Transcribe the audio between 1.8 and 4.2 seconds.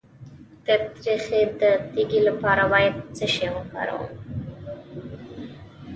تیږې لپاره باید څه شی وکاروم؟